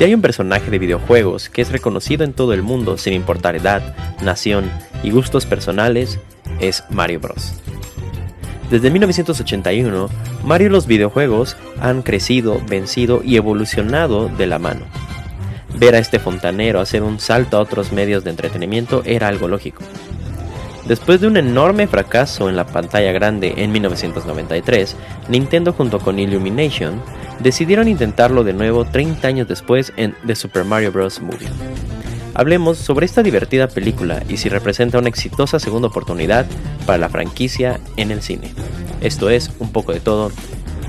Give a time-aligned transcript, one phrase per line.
[0.00, 3.54] Si hay un personaje de videojuegos que es reconocido en todo el mundo sin importar
[3.54, 4.70] edad, nación
[5.02, 6.18] y gustos personales,
[6.58, 7.52] es Mario Bros.
[8.70, 10.08] Desde 1981,
[10.42, 14.86] Mario y los videojuegos han crecido, vencido y evolucionado de la mano.
[15.78, 19.82] Ver a este fontanero hacer un salto a otros medios de entretenimiento era algo lógico.
[20.88, 24.96] Después de un enorme fracaso en la pantalla grande en 1993,
[25.28, 27.02] Nintendo junto con Illumination
[27.42, 31.20] decidieron intentarlo de nuevo 30 años después en The Super Mario Bros.
[31.20, 31.48] Movie.
[32.34, 36.46] Hablemos sobre esta divertida película y si representa una exitosa segunda oportunidad
[36.86, 38.52] para la franquicia en el cine.
[39.00, 40.30] Esto es un poco de todo.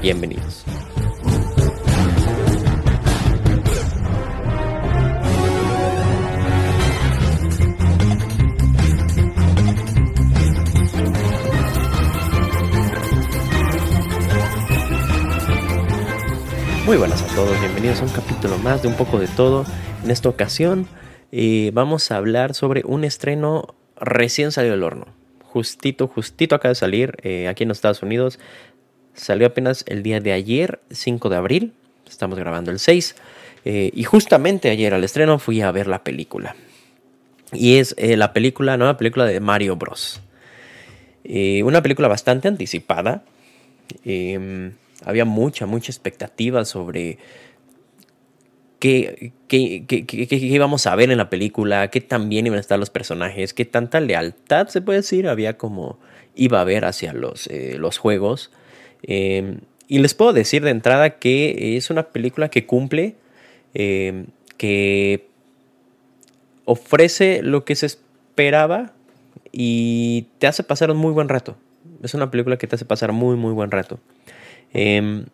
[0.02, 0.61] Bienvenidos.
[16.92, 19.66] Muy buenas a todos, bienvenidos a un capítulo más de un poco de todo.
[20.04, 20.90] En esta ocasión
[21.32, 25.06] eh, vamos a hablar sobre un estreno recién salido del horno.
[25.42, 28.40] Justito, justito acaba de salir eh, aquí en los Estados Unidos.
[29.14, 31.74] Salió apenas el día de ayer, 5 de abril.
[32.10, 33.16] Estamos grabando el 6.
[33.64, 36.58] Eh, y justamente ayer al estreno fui a ver la película.
[37.54, 40.20] Y es la película, nueva película de Mario Bros.
[41.24, 43.24] una película bastante anticipada.
[44.04, 44.74] Em,
[45.04, 47.18] había mucha, mucha expectativa sobre
[48.80, 49.32] qué,
[50.32, 53.64] íbamos a ver en la película, qué tan bien iban a estar los personajes, qué
[53.66, 56.00] tanta lealtad, se puede decir, había como
[56.36, 58.52] iba a haber hacia los, eh, los juegos.
[59.04, 63.16] Em, y les puedo decir de entrada que es una película que cumple,
[63.74, 64.28] em,
[64.58, 65.28] que
[66.66, 68.94] ofrece lo que se esperaba
[69.52, 71.56] y te hace pasar un muy buen rato.
[72.02, 74.00] Es una película que te hace pasar muy, muy buen rato.
[74.74, 75.26] Em,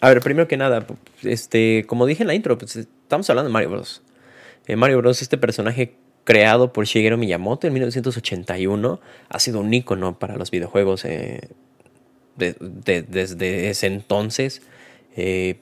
[0.00, 0.86] a ver, primero que nada,
[1.22, 4.02] este, como dije en la intro, pues, estamos hablando de Mario Bros.
[4.66, 10.18] Eh, Mario Bros, este personaje creado por Shigeru Miyamoto en 1981, ha sido un icono
[10.18, 11.48] para los videojuegos eh,
[12.36, 14.62] desde ese entonces.
[15.16, 15.60] Eh,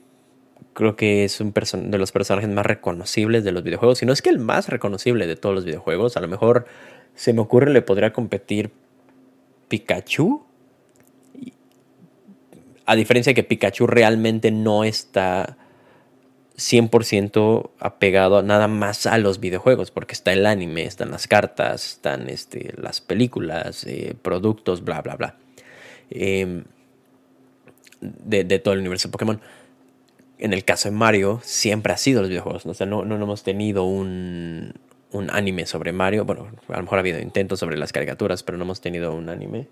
[0.72, 4.22] creo que es un de los personajes más reconocibles de los videojuegos, si no es
[4.22, 6.16] que el más reconocible de todos los videojuegos.
[6.16, 6.66] A lo mejor
[7.14, 8.70] se me ocurre le podría competir
[9.68, 10.44] Pikachu
[12.90, 15.56] a diferencia de que Pikachu realmente no está
[16.56, 22.28] 100% apegado nada más a los videojuegos, porque está el anime, están las cartas, están
[22.28, 25.36] este, las películas, eh, productos, bla, bla, bla.
[26.10, 26.64] Em,
[28.00, 29.40] de, todo el universo de Pokémon.
[30.38, 32.66] En el caso de Mario, siempre ha sido los videojuegos.
[32.66, 32.72] ¿no?
[32.72, 34.74] O sea, no, no, hemos tenido un,
[35.12, 36.24] un anime sobre Mario.
[36.24, 39.28] Bueno, a lo mejor ha habido intentos sobre las caricaturas, pero no hemos tenido un
[39.28, 39.68] anime.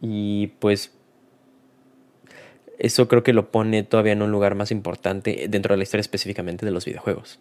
[0.00, 0.92] Y pues
[2.78, 6.02] eso creo que lo pone todavía en un lugar más importante dentro de la historia
[6.02, 7.38] específicamente de los videojuegos.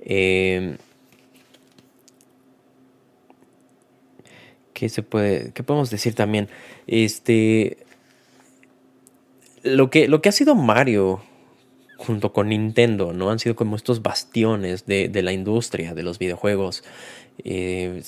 [0.00, 0.76] Em,
[4.72, 5.52] ¿Qué se puede.
[5.52, 6.48] ¿Qué podemos decir también?
[6.86, 7.78] Este.
[9.62, 11.20] Lo que, lo que ha sido Mario
[11.98, 13.30] junto con Nintendo, ¿no?
[13.30, 16.82] Han sido como estos bastiones de, la industria de los videojuegos.
[17.44, 18.02] Eh,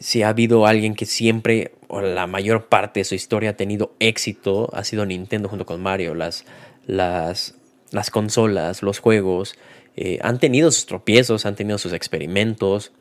[0.00, 3.94] si ha habido alguien que siempre, o la mayor parte de su historia ha tenido
[4.00, 6.14] éxito, ha sido Nintendo junto con Mario.
[6.14, 6.44] Las,
[6.86, 7.54] las,
[7.90, 9.56] las consolas, los juegos,
[9.96, 12.92] eh, han tenido sus tropiezos, han tenido sus experimentos.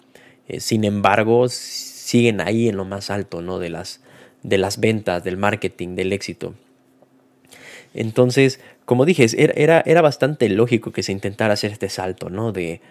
[0.47, 3.59] Eh, sin embargo, siguen ahí en lo más alto, ¿no?
[3.59, 4.01] De las,
[4.43, 6.53] de las ventas, del marketing, del éxito.
[7.95, 12.51] Entonces, como dije, era, era bastante lógico que se intentara hacer este salto, ¿no?
[12.51, 12.81] De,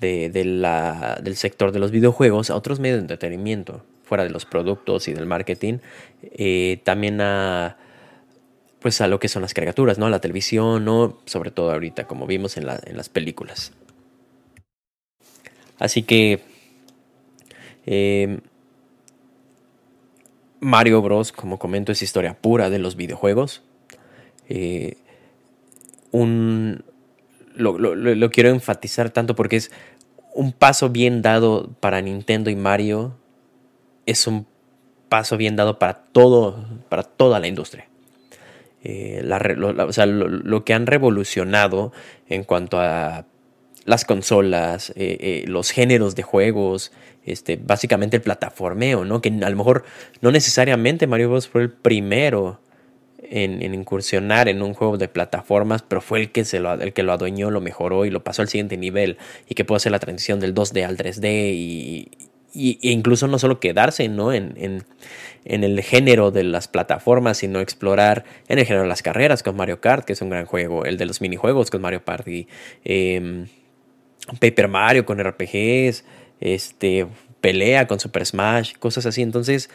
[0.00, 5.12] del sector de los videojuegos a otros medios de entretenimiento, fuera de los productos y
[5.12, 5.78] del marketing,
[6.22, 7.76] eh, también a,
[8.80, 10.06] pues a lo que son las caricaturas, ¿no?
[10.06, 11.18] A la televisión, ¿no?
[11.26, 13.72] Sobre todo ahorita, como vimos en las películas.
[15.80, 16.40] Así que
[17.86, 18.40] em,
[20.60, 23.62] Mario Bros, como comento, es historia pura de los videojuegos.
[24.48, 24.98] Eh,
[26.12, 26.84] un,
[27.54, 29.70] lo, quiero enfatizar tanto porque es
[30.34, 33.16] un paso bien dado para Nintendo y Mario.
[34.06, 34.46] Es un
[35.08, 37.88] paso bien dado para todo, para toda la industria.
[38.82, 41.92] Eh, lo, que han revolucionado
[42.28, 43.26] en cuanto a
[43.84, 46.92] las consolas, eh, eh, los géneros de juegos,
[47.24, 49.20] este, básicamente el plataformeo, ¿no?
[49.20, 49.84] Que a lo mejor
[50.20, 52.60] no necesariamente Mario Bros fue el primero
[53.30, 57.02] en, incursionar en un juego de plataformas, pero fue el que, se lo, el que
[57.02, 59.16] lo adueñó, lo mejoró y lo pasó al siguiente nivel
[59.48, 62.08] y que pudo hacer la transición del 2D al 3D y,
[62.52, 64.32] e incluso no solo quedarse ¿no?
[64.32, 64.82] En, en,
[65.44, 69.56] en, el género de las plataformas, sino explorar en el género de las carreras con
[69.56, 72.48] Mario Kart, que es un gran juego, el de los minijuegos con Mario Party,
[72.84, 73.46] eh,
[74.40, 76.04] Paper Mario con RPGs,
[76.40, 77.06] este,
[77.40, 79.22] pelea con Super Smash, cosas así.
[79.22, 79.70] Entonces,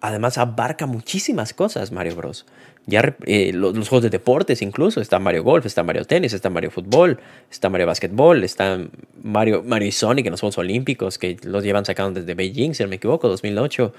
[0.00, 2.46] además abarca muchísimas cosas Mario Bros.
[2.86, 6.72] Ya eh, los, juegos de deportes incluso, está Mario Golf, está Mario Tenis, está Mario
[6.72, 8.80] Fútbol, está Mario Basketball, está
[9.22, 12.82] Mario, Mario y Sonic en los Juegos Olímpicos, que los llevan sacando desde Beijing, si
[12.82, 13.94] no me equivoco, 2008.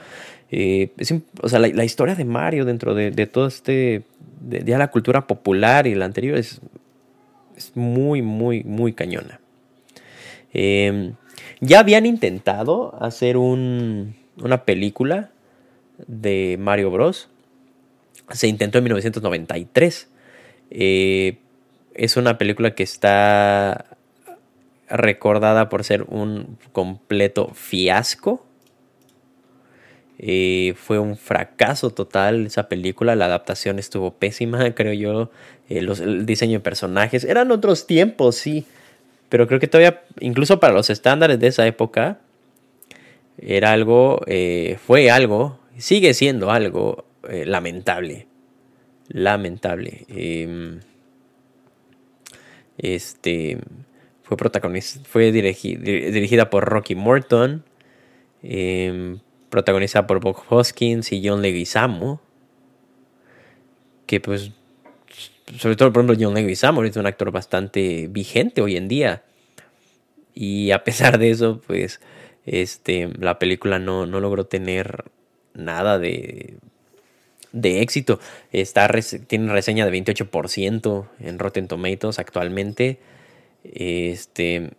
[0.52, 0.90] Eh,
[1.42, 4.04] o sea, la, historia de Mario dentro de, todo este,
[4.42, 6.60] de, ya la cultura popular y la anterior es,
[7.56, 9.40] es muy, muy, muy cañona.
[10.54, 11.14] Em,
[11.62, 15.32] ya habían intentado hacer un, una película
[16.08, 17.30] de Mario Bros.
[18.31, 20.08] Se intentó en 1993.
[20.72, 21.38] Eh,
[21.94, 23.86] es una película que está
[24.90, 28.46] recordada por ser un completo fiasco.
[30.20, 33.16] Eh, fue un fracaso total esa película.
[33.16, 35.31] La adaptación estuvo pésima, creo yo.
[35.70, 37.24] Eh, el diseño de personajes.
[37.24, 38.66] Eran otros tiempos, sí.
[39.30, 42.20] Pero creo que todavía, incluso para los estándares de esa época,
[43.38, 44.22] era algo,
[44.86, 48.28] fue algo sigue siendo algo eh, lamentable.
[49.10, 50.06] Lamentable.
[50.08, 50.80] Em,
[52.78, 53.60] este
[54.24, 54.38] fue
[55.06, 57.64] fue dirigida por Rocky Morton,
[58.42, 62.22] em, protagonizada por Bob Hoskins y John Leguizamo,
[64.08, 64.52] que pues
[65.58, 69.24] sobre todo por ejemplo John Leguizamo es un actor bastante vigente hoy en día
[70.34, 72.02] y a pesar de eso pues
[72.46, 75.06] este la película no, no logró tener
[75.54, 76.58] nada de,
[77.54, 78.20] de éxito.
[78.52, 78.90] Está,
[79.28, 83.00] tiene reseña de 28% en Rotten Tomatoes actualmente.
[83.64, 84.72] Este,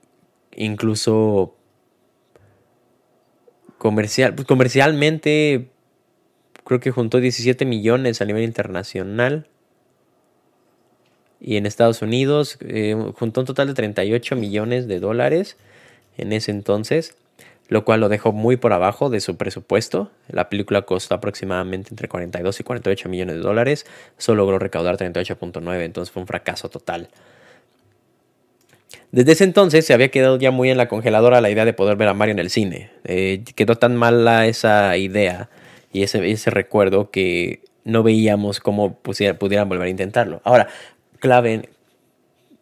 [0.55, 1.56] incluso
[3.79, 5.71] comercial, pues, comercialmente
[6.65, 9.49] creo que juntó 17 millones a nivel internacional.
[11.41, 15.56] Y en Estados Unidos eh, juntó un total de 38 millones de dólares
[16.17, 17.17] en ese entonces
[17.69, 20.11] lo cual lo dejó muy por abajo de su presupuesto.
[20.28, 23.87] La película costó aproximadamente entre 42 y 48 millones de dólares,
[24.19, 27.08] solo logró recaudar 38.9, entonces fue un fracaso total.
[29.12, 31.96] Desde ese entonces se había quedado ya muy en la congeladora la idea de poder
[31.96, 32.90] ver a Mario en el cine.
[33.05, 35.49] Eh, quedó tan mala esa idea
[35.93, 40.40] y ese, ese recuerdo que no veíamos cómo pudieran volver a intentarlo.
[40.43, 40.67] Ahora,
[41.20, 41.69] clave,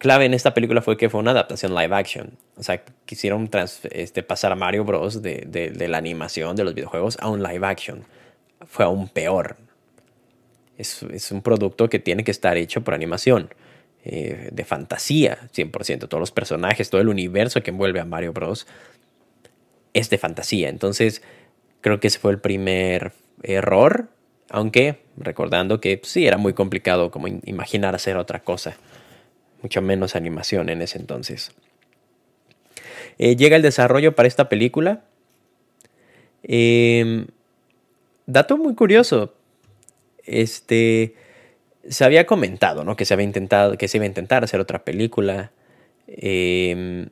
[0.03, 2.37] clave en esta película fue que fue una adaptación live action.
[2.57, 3.49] O sea, quisieron
[3.89, 5.21] este, pasar a Mario Bros.
[5.21, 8.03] De, la animación de los videojuegos a un live action.
[8.67, 9.55] Fue aún peor.
[10.77, 13.53] Es, un producto que tiene que estar hecho por animación.
[14.03, 16.09] Eh, de fantasía, 100%.
[16.09, 18.67] Todos los personajes, todo el universo que envuelve a Mario Bros.
[19.93, 20.67] es de fantasía.
[20.67, 21.21] Entonces,
[21.79, 24.09] creo que ese fue el primer error.
[24.49, 28.75] Aunque, recordando que sí, era muy complicado como imaginar hacer otra cosa
[29.63, 31.51] mucho menos animación en ese entonces.
[33.17, 35.05] Eh, llega el desarrollo para esta película.
[36.43, 37.27] Em,
[38.27, 39.33] dato muy curioso.
[40.25, 41.15] Este.
[41.89, 42.95] Se había comentado, ¿no?
[42.95, 43.77] Que se había intentado.
[43.77, 45.51] Que se iba a intentar hacer otra película.
[46.07, 47.09] Em,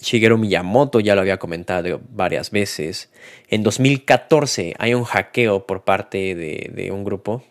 [0.00, 3.10] Shigeru Miyamoto ya lo había comentado varias veces.
[3.48, 7.44] En 2014 hay un hackeo por parte de un grupo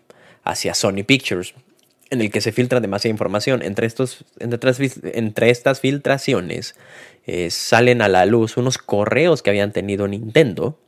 [0.44, 1.54] hacia Sony Pictures
[2.10, 3.62] en el que se filtra demasiada información.
[3.62, 6.76] Entre, estos, entre, estas filtraciones
[7.26, 10.80] eh, salen a la luz unos correos que habían tenido Nintendo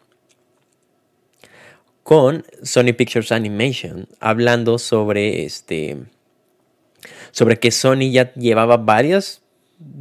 [2.03, 5.97] con Sony Pictures Animation hablando sobre este
[7.31, 9.43] sobre que Sony ya llevaba varios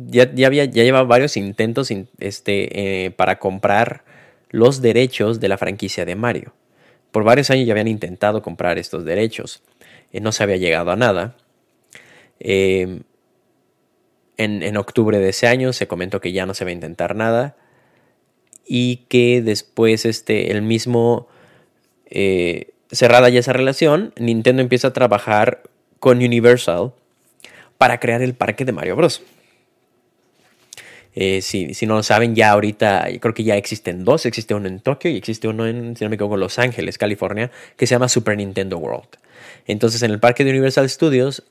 [0.07, 4.05] ya, ya, había, ya llevaba varios intentos este, eh, para comprar
[4.51, 6.53] los derechos de la franquicia de Mario.
[7.13, 9.63] Por varios años ya habían intentado comprar estos derechos.
[10.13, 11.37] Eh, no se había llegado a nada.
[12.41, 13.03] Em,
[14.37, 17.57] en, octubre de ese año se comentó que ya no se va a intentar nada
[18.67, 21.27] y que después este, el mismo,
[22.07, 25.63] eh, cerrada ya esa relación, Nintendo empieza a trabajar
[25.99, 26.93] con Universal
[27.79, 29.23] para crear el parque de Mario Bros.
[31.15, 34.25] Eh, si, no lo saben, ya ahorita creo que ya existen dos.
[34.25, 37.89] Existe uno en Tokio y existe uno en, si no me Los Ángeles, California, que
[37.89, 39.09] se llama Super Nintendo World.
[39.69, 41.45] Entonces en el parque de Universal Studios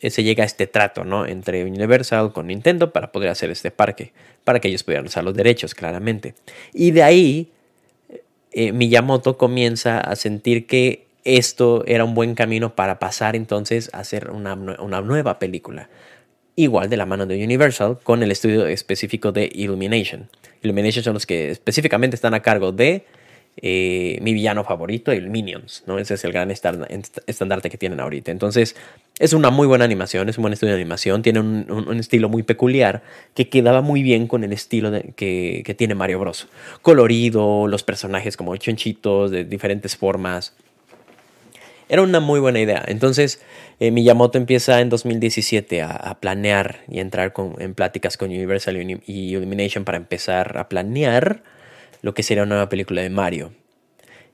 [0.00, 1.26] eh, se llega a este trato ¿no?
[1.26, 4.12] entre Universal con Nintendo para poder hacer este parque,
[4.44, 6.34] para que ellos pudieran usar los derechos, claramente.
[6.72, 7.52] Y de ahí
[8.52, 13.98] eh, Miyamoto comienza a sentir que esto era un buen camino para pasar entonces a
[13.98, 15.88] hacer una, una nueva película.
[16.54, 20.28] Igual de la mano de Universal con el estudio específico de Illumination.
[20.62, 23.04] Illumination son los que específicamente están a cargo de
[23.56, 25.98] eh, mi villano favorito, el Minions, ¿no?
[25.98, 28.30] Ese es el gran estandarte que tienen ahorita.
[28.30, 28.74] Entonces,
[29.18, 32.42] es una muy buena animación, es un buen estudio de animación, tiene un, estilo muy
[32.42, 33.02] peculiar
[33.34, 36.48] que quedaba muy bien con el estilo que, que, tiene Mario Bros.
[36.82, 40.54] Colorido, los personajes como chonchitos de diferentes formas.
[41.88, 42.82] Era una muy buena idea.
[42.88, 43.40] Entonces,
[43.78, 49.84] eh, Miyamoto empieza en 2017 a, planear y entrar en pláticas con Universal y Illumination
[49.84, 51.42] para empezar a planear
[52.04, 53.54] lo que sería una nueva película de Mario.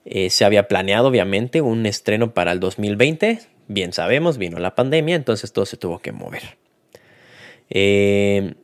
[0.04, 3.42] Eh, se había planeado, obviamente, un estreno para el 2020.
[3.68, 6.58] Bien sabemos, vino la pandemia, entonces todo se tuvo que mover.
[7.68, 8.54] Eh,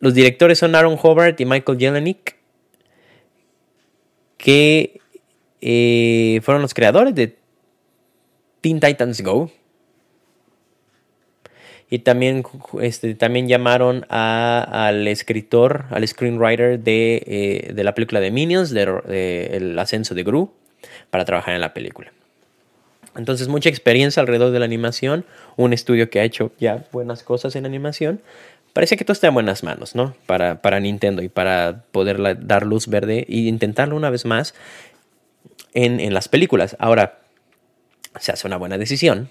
[0.00, 2.36] los directores son Aaron Hobart y Michael Jelenic,
[4.38, 5.00] que
[5.60, 7.38] eh, fueron los creadores de
[8.60, 9.52] Teen Titans Go.
[11.88, 12.42] Y también,
[12.80, 19.50] este, también llamaron al escritor, al screenwriter de, eh, de, la película de Minions, de,
[19.52, 20.52] El ascenso de Gru,
[21.10, 22.12] para trabajar en la película.
[23.16, 25.24] Entonces, mucha experiencia alrededor de la animación,
[25.56, 28.20] un estudio que ha hecho ya buenas cosas en animación.
[28.72, 30.14] Parece que todo está en buenas manos, ¿no?
[30.26, 34.54] Para, para Nintendo y para poder dar luz verde e intentarlo una vez más
[35.76, 36.76] en, las películas.
[36.78, 37.18] Ahora,
[38.18, 39.30] se hace una buena decisión,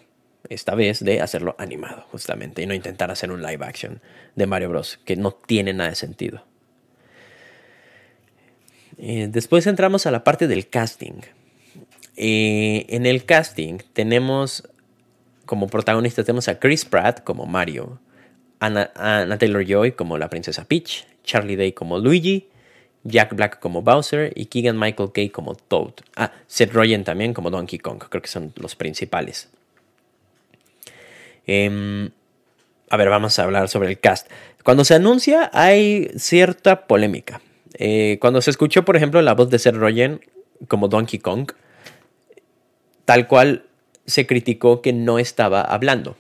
[0.50, 4.02] esta vez, de hacerlo animado, justamente, y no intentar hacer un live action
[4.36, 6.44] de Mario Bros., que no tiene nada de sentido.
[8.98, 11.22] Eh, después entramos a la parte del casting.
[12.16, 14.64] Eh, en el casting tenemos
[15.46, 18.00] como protagonistas tenemos a Chris Pratt como Mario,
[18.60, 22.48] Anna, Anna Taylor Joy como la princesa Peach, Charlie Day como Luigi,
[23.04, 25.94] Jack Black como Bowser y Keegan Michael Kay como Toad.
[26.16, 29.50] Ah, Seth Rogen también como Donkey Kong, creo que son los principales.
[31.48, 32.12] Em,
[32.90, 34.30] a ver, vamos a hablar sobre el cast.
[34.64, 37.42] Cuando se anuncia hay cierta polémica.
[37.78, 40.22] Eh, cuando se escuchó, por ejemplo, la voz de Seth Rogen
[40.68, 41.52] como Donkey Kong,
[43.06, 43.66] tal cual
[44.06, 46.16] se criticó que no estaba hablando.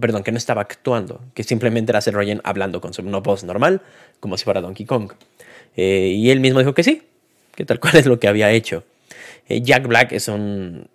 [0.00, 3.82] Perdón, que no estaba actuando, que simplemente era Seth Rogen hablando con su voz normal,
[4.20, 5.12] como si fuera Donkey Kong.
[5.76, 7.02] Eh, y él mismo dijo que sí,
[7.54, 8.84] que tal cual es lo que había hecho.
[9.48, 10.88] Eh, Jack Black es un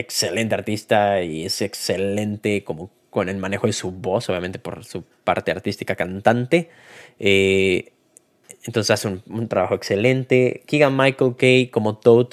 [0.00, 5.04] excelente artista y es excelente como con el manejo de su voz, obviamente por su
[5.24, 6.70] parte artística cantante.
[7.18, 7.92] Eh,
[8.64, 10.62] entonces hace un, trabajo excelente.
[10.66, 12.28] Keegan Michael Kay como Toad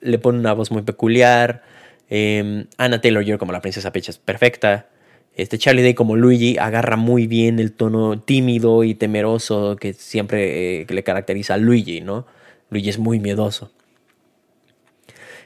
[0.00, 1.62] le pone una voz muy peculiar.
[2.10, 4.88] Anna Taylor Joy como la princesa Peach es perfecta.
[5.34, 10.82] Este Charlie Day como Luigi agarra muy bien el tono tímido y temeroso que siempre
[10.82, 12.26] eh, le caracteriza a Luigi, ¿no?
[12.68, 13.72] Luigi es muy miedoso.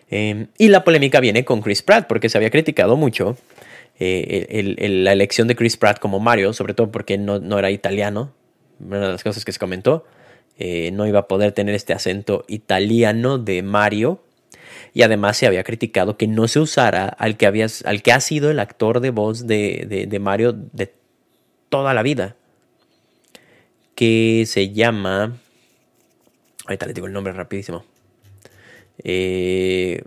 [0.08, 3.36] Em, y la polémica viene con Chris Pratt, porque se había criticado mucho
[3.98, 8.32] eh, la elección de Chris Pratt como Mario, sobre todo porque no, era italiano.
[8.78, 10.04] Una de las cosas que se comentó,
[10.58, 14.22] eh, no iba a poder tener este acento italiano de Mario
[14.96, 18.20] y además se había criticado que no se usara al que, había, al que ha
[18.20, 20.92] sido el actor de voz de, Mario de
[21.68, 22.36] toda la vida,
[23.94, 25.38] que se llama...
[26.64, 27.84] Ahorita le digo el nombre rapidísimo.
[29.02, 30.02] Eh,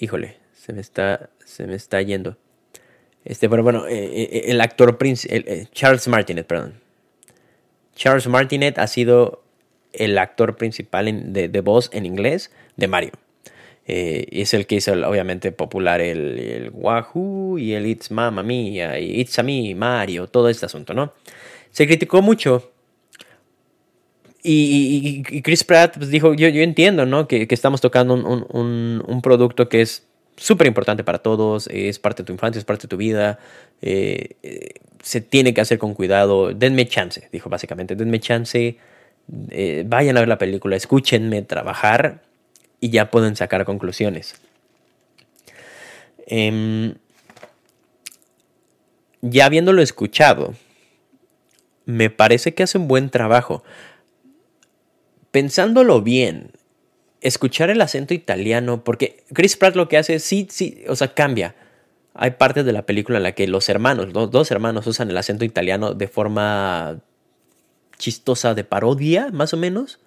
[0.00, 2.36] híjole, se me está, se me está yendo.
[3.24, 6.74] Este, pero bueno, eh, eh, el actor principal, Charles Martinet, perdón.
[7.94, 9.42] Charles Martinet ha sido
[9.92, 13.12] el actor principal de, voz en inglés de Mario.
[13.86, 19.18] Es el que hizo obviamente popular el, el, Wahoo y el It's Mamma Mia y
[19.18, 21.14] It's a Me, Mario, todo este asunto, ¿no?
[21.70, 22.70] Se criticó mucho.
[24.50, 27.28] Y, Chris Pratt pues, dijo, yo, entiendo, ¿no?
[27.28, 32.32] Que, estamos tocando un, producto que es súper importante para todos, es parte de tu
[32.32, 33.38] infancia, es parte de tu vida,
[33.82, 34.70] eh, eh,
[35.02, 38.78] se tiene que hacer con cuidado, denme chance, dijo básicamente, denme chance,
[39.84, 42.22] vayan a ver la película, escúchenme trabajar
[42.80, 44.36] y ya pueden sacar conclusiones.
[46.26, 46.94] Em,
[49.20, 50.54] ya habiéndolo escuchado,
[51.84, 53.62] me parece que hace un buen trabajo.
[55.30, 56.52] Pensándolo bien,
[57.20, 61.54] escuchar el acento italiano, porque Chris Pratt lo que hace, sí, sí, o sea, cambia.
[62.14, 65.16] Hay partes de la película en la que los hermanos, los dos hermanos usan el
[65.16, 67.00] acento italiano de forma
[67.96, 70.00] chistosa de parodia, más o menos.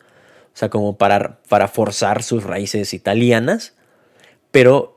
[0.53, 1.39] O sea, como para
[1.71, 3.73] forzar sus raíces italianas,
[4.51, 4.95] pero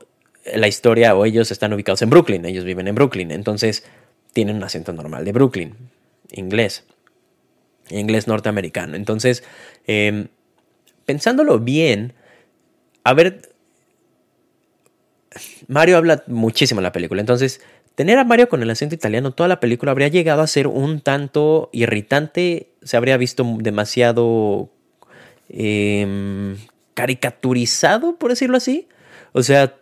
[0.53, 3.83] la historia o ellos están ubicados en Brooklyn, ellos viven en Brooklyn, entonces
[4.33, 5.75] tienen un acento normal de Brooklyn,
[6.31, 6.83] inglés,
[7.89, 8.95] inglés norteamericano.
[8.95, 9.43] Entonces,
[9.87, 10.27] em,
[11.05, 12.13] pensándolo bien,
[13.03, 13.53] a ver,
[15.67, 17.61] Mario habla muchísimo en la película, entonces
[17.95, 20.99] tener a Mario con el acento italiano toda la película habría llegado a ser un
[20.99, 24.69] tanto irritante, se habría visto demasiado
[25.49, 26.57] em,
[26.93, 28.87] caricaturizado, por decirlo así.
[29.31, 29.75] O sea,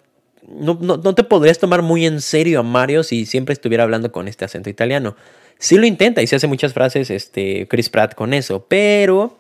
[0.48, 4.28] no, no, te podrías tomar muy en serio a Mario si siempre estuviera hablando con
[4.28, 5.16] este acento italiano.
[5.58, 9.38] Sí lo intenta y se hace muchas frases este, Chris Pratt con eso, pero...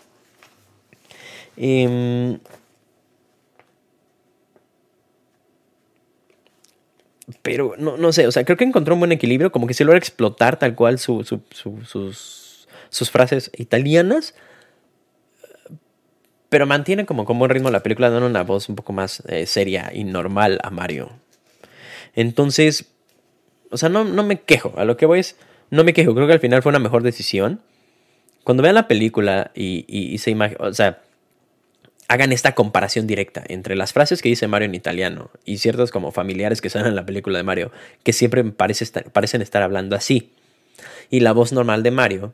[1.57, 2.39] Em,
[7.41, 9.83] pero no, no sé, o sea, creo que encontró un buen equilibrio, como que se
[9.83, 14.35] logra explotar tal cual sus, sus frases italianas,
[16.53, 19.47] pero mantiene como, como un ritmo la película, dando una voz un poco más eh,
[19.47, 21.09] seria y normal a Mario.
[22.13, 22.85] Entonces,
[23.71, 25.35] o sea, no, no me quejo, a lo que voy es,
[25.69, 27.61] no me quejo, creo que al final fue una mejor decisión.
[28.43, 30.35] Cuando vean la película y, se
[32.09, 36.11] hagan esta comparación directa entre las frases que dice Mario en italiano y ciertos como
[36.11, 37.71] familiares que salen en la película de Mario,
[38.03, 40.31] que siempre parece parecen estar hablando así,
[41.09, 42.33] y la voz normal de Mario.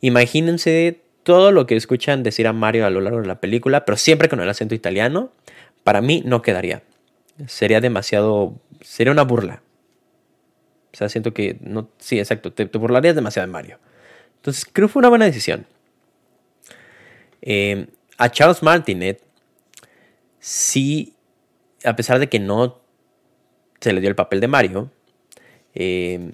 [0.00, 3.96] Imagínense todo lo que escuchan decir a Mario a lo largo de la película, pero
[3.96, 5.30] siempre con el acento italiano,
[5.84, 6.82] para mí no quedaría.
[7.46, 9.62] Sería demasiado, sería una burla.
[10.92, 13.78] O sea, siento que no, sí, exacto, te, burlarías demasiado de Mario.
[14.36, 15.66] Entonces, creo que fue una buena decisión.
[17.42, 19.22] Eh, a Charles Martinet,
[20.40, 21.14] sí,
[21.84, 22.80] a pesar de que no
[23.80, 24.90] se le dio el papel de Mario,
[25.74, 26.32] eh,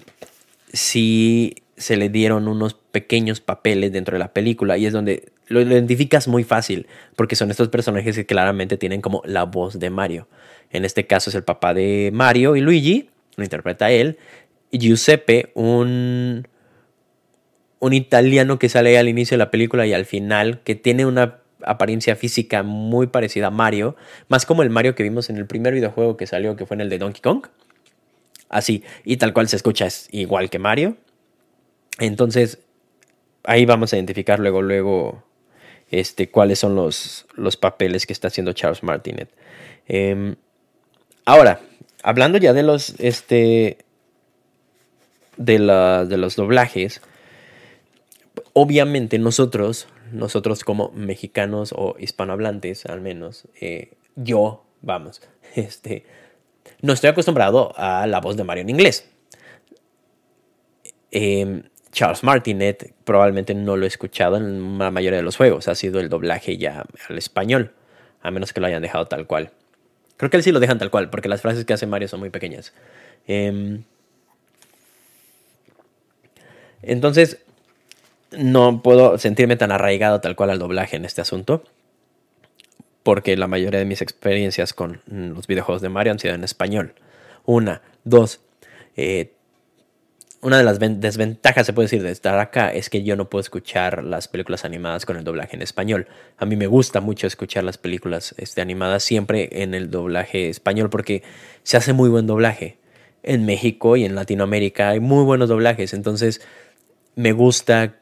[0.73, 5.61] sí se le dieron unos pequeños papeles dentro de la película y es donde lo
[5.61, 10.27] identificas muy fácil porque son estos personajes que claramente tienen como la voz de Mario.
[10.71, 14.17] En este caso es el papá de Mario y Luigi, lo interpreta él,
[14.71, 16.47] Giuseppe, un,
[17.79, 21.39] un italiano que sale al inicio de la película y al final, que tiene una
[21.63, 23.95] apariencia física muy parecida a Mario,
[24.27, 26.81] más como el Mario que vimos en el primer videojuego que salió, que fue en
[26.81, 27.47] el de Donkey Kong.
[28.49, 30.97] Así, y tal cual se escucha, es igual que Mario.
[31.99, 32.59] Entonces,
[33.43, 35.23] ahí vamos a identificar luego, luego,
[35.89, 39.29] este, cuáles son los, los papeles que está haciendo Charles Martinet.
[39.87, 40.35] Em,
[41.25, 41.61] ahora,
[42.03, 43.84] hablando ya de los, este,
[45.37, 47.01] de, la, de los doblajes,
[48.53, 55.21] obviamente nosotros nosotros como mexicanos o hispanohablantes, al menos, eh, yo, vamos,
[55.55, 56.05] este,
[56.81, 59.09] no estoy acostumbrado a la voz de Mario en inglés.
[61.11, 65.75] Em, Charles Martinet probablemente no lo he escuchado en la mayoría de los juegos, ha
[65.75, 67.73] sido el doblaje ya al español,
[68.21, 69.51] a menos que lo hayan dejado tal cual.
[70.17, 72.19] Creo que él sí lo dejan tal cual, porque las frases que hace Mario son
[72.19, 72.73] muy pequeñas.
[73.27, 73.83] Em,
[76.85, 77.39] entonces,
[78.31, 81.63] no puedo sentirme tan arraigado tal cual al doblaje en este asunto.
[83.03, 86.95] Porque la mayoría de mis experiencias con los videojuegos de Mario han sido en español.
[87.45, 88.39] Una, dos.
[88.97, 89.31] Eh,
[90.45, 93.41] una de las desventajas, se puede decir, de estar acá es que yo no puedo
[93.41, 96.07] escuchar las películas animadas con el doblaje en español.
[96.37, 100.91] A mí me gusta mucho escuchar las películas este, animadas siempre en el doblaje español
[100.91, 101.23] porque
[101.63, 102.77] se hace muy buen doblaje.
[103.23, 105.95] En México y en Latinoamérica hay muy buenos doblajes.
[105.95, 106.41] Entonces
[107.15, 107.95] me gusta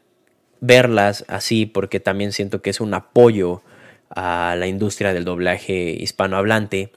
[0.60, 3.62] verlas así porque también siento que es un apoyo
[4.10, 6.92] a la industria del doblaje hispanohablante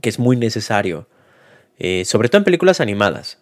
[0.00, 1.06] que es muy necesario,
[1.78, 3.38] eh, sobre todo en películas animadas.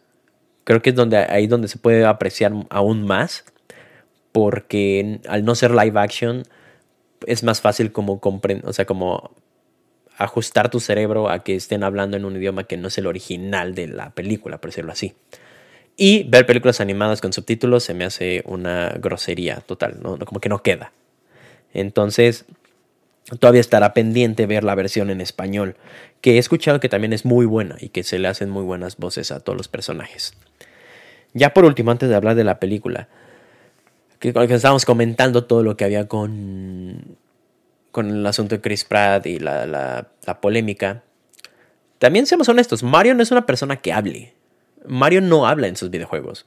[0.64, 3.44] Creo que es donde, ahí donde se puede apreciar aún más
[4.32, 6.44] porque al no ser live action
[7.26, 9.30] es más fácil como comprender, o sea, como
[10.16, 13.74] ajustar tu cerebro a que estén hablando en un idioma que no es el original
[13.74, 15.14] de la película, por decirlo así.
[15.96, 20.18] Y ver películas animadas con subtítulos se me hace una grosería total, ¿no?
[20.18, 20.92] como que no queda.
[21.74, 22.46] Entonces,
[23.38, 25.76] todavía estará pendiente ver la versión en español,
[26.20, 28.96] que he escuchado que también es muy buena y que se le hacen muy buenas
[28.96, 30.34] voces a todos los personajes.
[31.34, 33.08] Ya por último, antes de hablar de la película,
[34.18, 37.16] que, que estábamos comentando todo lo que había con,
[37.90, 41.02] con el asunto de Chris Pratt y la, la, la polémica,
[41.98, 44.34] también seamos honestos, Mario no es una persona que hable.
[44.86, 46.46] Mario no habla en sus videojuegos.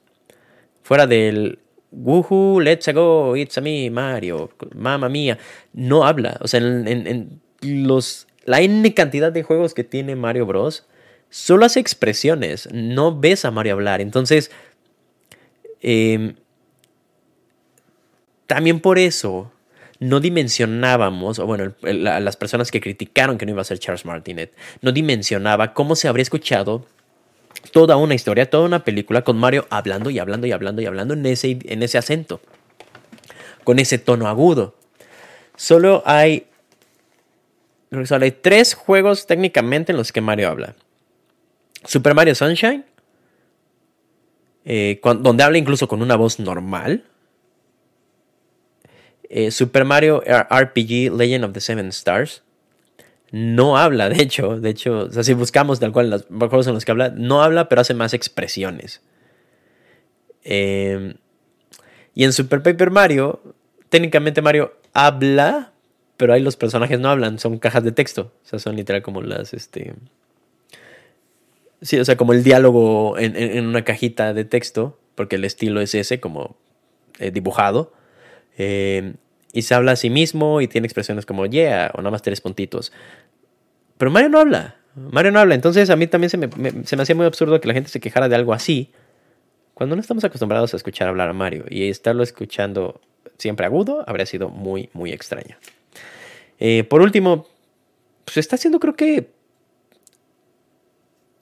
[0.84, 1.60] Fuera del
[1.91, 5.38] Woohoo, let's go, it's a me, Mario, mamma mía,
[5.74, 6.38] no habla.
[6.41, 10.86] O sea, en, los, la N cantidad de juegos que tiene Mario Bros.
[11.30, 14.00] Solo hace expresiones, no ves a Mario hablar.
[14.00, 14.52] Entonces,
[15.82, 16.36] em,
[18.45, 19.52] también por eso
[20.00, 24.54] no dimensionábamos, o bueno, las personas que criticaron que no iba a ser Charles Martinet,
[24.82, 26.86] no dimensionaba cómo se habría escuchado
[27.72, 31.13] toda una historia, toda una película con Mario hablando y hablando y hablando y hablando
[31.13, 32.41] en ese, en ese acento,
[33.63, 34.76] con ese tono agudo.
[35.56, 36.48] Solo hay,
[38.06, 40.76] solo hay tres juegos técnicamente en los que Mario habla.
[41.84, 42.86] Super Mario Sunshine,
[44.65, 47.04] eh, donde habla incluso con una voz normal.
[49.30, 52.45] Eh, Super Mario RPG Legend of the Seven Stars
[53.32, 56.92] no habla, de hecho, de hecho, si buscamos tal cual los juegos en los que
[56.92, 59.02] habla, no habla, pero hace más expresiones.
[60.44, 61.16] Em,
[62.14, 63.42] y en Super Paper Mario,
[63.90, 65.74] técnicamente Mario habla,
[66.18, 68.32] pero ahí los personajes no hablan, son cajas de texto.
[68.44, 69.96] O sea, son literal como las, este...
[71.82, 75.94] Sí, o sea, como el diálogo en, una cajita de texto, porque el estilo es
[75.94, 76.56] ese, como
[77.20, 77.92] eh, dibujado.
[78.58, 79.16] Em,
[79.56, 82.41] y se habla a sí mismo y tiene expresiones como yeah o nada más tres
[82.41, 82.91] puntitos.
[83.98, 84.76] Pero Mario no habla.
[84.96, 85.56] Mario no habla.
[85.56, 86.50] Entonces a mí también se me,
[86.84, 88.91] se me hacía muy absurdo que la gente se quejara de algo así.
[89.74, 93.00] Cuando no estamos acostumbrados a escuchar hablar a Mario y estarlo escuchando
[93.38, 95.56] siempre agudo, habría sido muy, muy extraño.
[96.60, 97.48] Eh, por último,
[98.26, 99.30] pues está haciendo, creo que.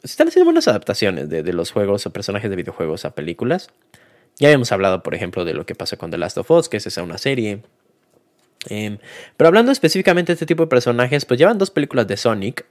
[0.04, 3.69] Se están haciendo buenas adaptaciones de, de, los juegos o personajes de videojuegos a películas.
[4.36, 6.78] Ya habíamos hablado, por ejemplo, de lo que pasa con The Last of Us, que
[6.78, 7.63] es esa una serie.
[8.69, 8.97] Em,
[9.38, 12.65] pero hablando específicamente de este tipo de personajes, pues llevan dos películas de Sonic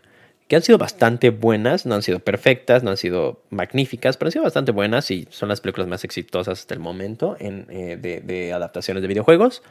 [0.48, 4.33] que han sido bastante buenas, no han sido perfectas, no han sido magníficas, pero han
[4.33, 8.52] sido bastante buenas y son las películas más exitosas hasta el momento en, eh, de,
[8.52, 9.62] adaptaciones de videojuegos.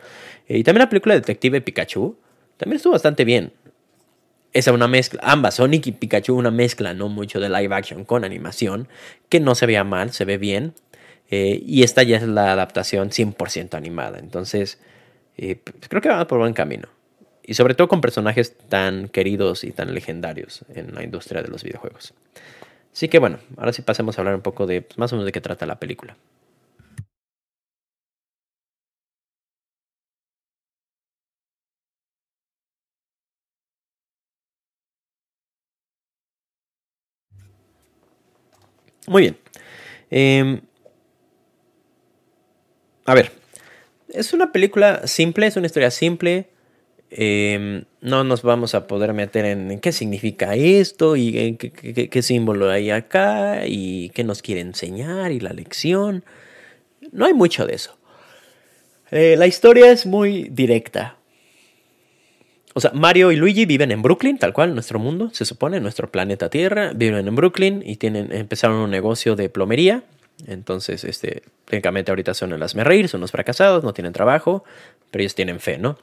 [0.47, 2.17] Eh, y también la película Detective Pikachu
[2.57, 3.53] también estuvo bastante bien.
[4.53, 8.25] Esa una mezcla, ambas, Sonic y Pikachu, una mezcla, no mucho de live action con
[8.25, 8.88] animación,
[9.29, 10.73] que no se vea mal, se ve bien.
[11.29, 14.19] Eh, y esta ya es la adaptación 100% animada.
[14.19, 14.79] Entonces,
[15.37, 16.87] pues, creo que va por buen camino.
[17.43, 21.63] Y sobre todo con personajes tan queridos y tan legendarios en la industria de los
[21.63, 22.13] videojuegos.
[22.93, 25.27] Así que bueno, ahora sí pasemos a hablar un poco de pues, más o menos
[25.27, 26.17] de qué trata la película.
[39.07, 39.37] Muy bien.
[40.11, 40.61] Em,
[43.05, 43.31] a ver,
[44.13, 46.50] es una película simple, es una historia simple.
[47.10, 52.89] Em, no nos vamos a poder meter en, qué significa esto y qué, símbolo hay
[52.89, 56.24] acá y qué nos quiere enseñar y la lección.
[57.12, 57.97] No hay mucho de eso.
[59.12, 61.17] Eh, la historia es muy directa.
[62.74, 66.10] O sea, Mario y Luigi viven en Brooklyn, tal cual, nuestro mundo, se supone, nuestro
[66.10, 66.93] planeta Tierra.
[66.95, 70.06] Viven en Brooklyn y tienen, empezaron un negocio de plomería
[70.47, 74.63] entonces, este, técnicamente ahorita son el reír, son los fracasados, no tienen trabajo,
[75.10, 75.97] pero ellos tienen fe, ¿no?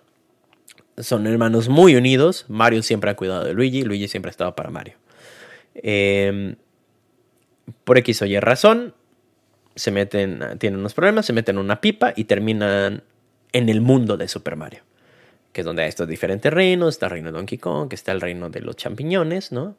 [0.98, 2.44] Son hermanos muy unidos.
[2.48, 4.94] Mario siempre ha cuidado de Luigi, Luigi siempre ha estado para Mario.
[5.74, 6.56] Em,
[7.84, 8.94] por X o Y razón,
[9.76, 13.04] se meten, tienen unos problemas, se meten en una pipa y terminan
[13.52, 14.82] en el mundo de Super Mario.
[15.52, 16.94] Que es donde hay estos diferentes reinos.
[16.94, 19.76] Está el reino de Donkey Kong, que está el reino de los champiñones, ¿no?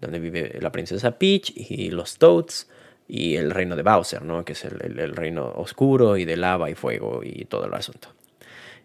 [0.00, 2.68] Donde vive la princesa Peach y los Toads
[3.08, 4.44] y el reino de Bowser, ¿no?
[4.44, 8.08] que es el, reino oscuro y de lava y fuego y todo el asunto.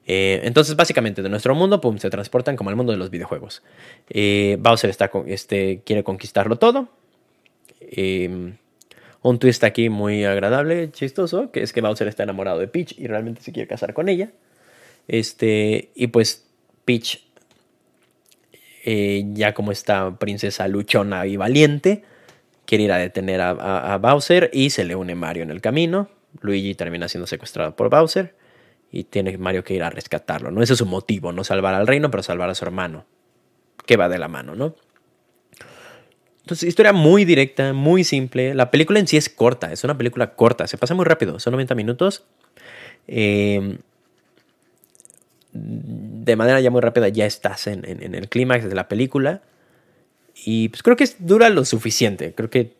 [0.05, 3.61] Eh, entonces, básicamente, de nuestro mundo, se transportan como al mundo de los videojuegos.
[4.09, 6.89] Eh, Bowser está este, quiere conquistarlo todo.
[7.79, 8.55] Em,
[9.21, 13.07] un twist aquí muy agradable, chistoso, que es que Bowser está enamorado de Peach y
[13.07, 14.31] realmente se quiere casar con ella.
[15.07, 16.47] Este, y pues
[16.85, 17.23] Peach,
[18.83, 22.03] eh, ya como esta princesa luchona y valiente,
[22.65, 26.09] quiere ir a detener a, Bowser y se le une Mario en el camino.
[26.41, 28.35] Luigi termina siendo secuestrado por Bowser
[28.91, 30.51] y tiene Mario que ir a rescatarlo.
[30.51, 30.61] ¿no?
[30.61, 33.05] Ese es su motivo, no salvar al reino, pero salvar a su hermano,
[33.85, 34.75] que va de la mano, ¿no?
[36.41, 38.55] Entonces, historia muy directa, muy simple.
[38.55, 41.51] La película en sí es corta, es una película corta, se pasa muy rápido, son
[41.51, 42.25] 90 minutos.
[43.07, 43.77] Em,
[45.53, 49.41] de manera ya muy rápida ya estás en, en el clímax de la película.
[50.43, 52.33] Y pues creo que dura lo suficiente.
[52.33, 52.73] Creo que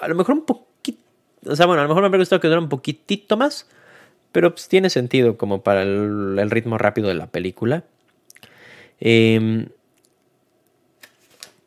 [0.00, 0.98] a lo mejor un poquito.
[1.46, 3.68] O sea, bueno, a lo mejor me habría gustado que dura un poquitito más.
[4.32, 7.84] Pero pues tiene sentido como para el, ritmo rápido de la película.
[9.00, 9.66] Em,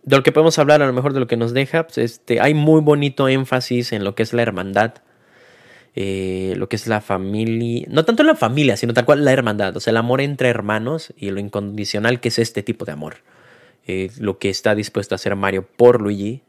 [0.04, 2.40] de lo que podemos hablar, a lo mejor de lo que nos deja, pues este,
[2.40, 4.96] hay muy bonito énfasis en lo que es la hermandad.
[5.96, 9.78] Eh, lo que es la familia, no tanto la familia, sino tal cual la hermandad,
[9.78, 13.18] o sea, el amor entre hermanos y lo incondicional que es este tipo de amor.
[13.86, 16.42] Eh, lo que está dispuesto a hacer Mario por Luigi.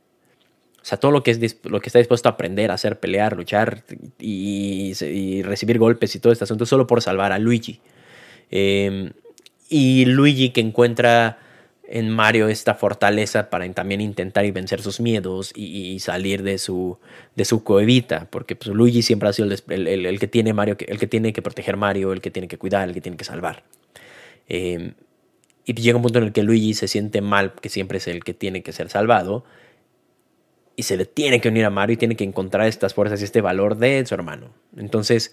[0.81, 3.37] O sea, todo lo que, es, lo que está dispuesto a aprender, a hacer, pelear,
[3.37, 3.85] luchar
[4.19, 4.93] y,
[5.43, 7.81] recibir golpes y todo este asunto solo por salvar a Luigi.
[8.51, 9.13] Em,
[9.69, 11.39] y Luigi que encuentra
[11.89, 16.99] en Mario esta fortaleza para también intentar y vencer sus miedos y, salir de su,
[17.35, 21.07] de su coevita, porque pues, Luigi siempre ha sido el, que tiene Mario, el que
[21.07, 23.65] tiene que proteger Mario, el que tiene que cuidar, el que tiene que salvar.
[24.49, 24.93] Eh,
[25.65, 28.23] y llega un punto en el que Luigi se siente mal, que siempre es el
[28.25, 29.45] que tiene que ser salvado.
[30.77, 33.25] y se le tiene que unir a Mario y tiene que encontrar estas fuerzas y
[33.25, 34.51] este valor de su hermano.
[34.77, 35.33] Entonces,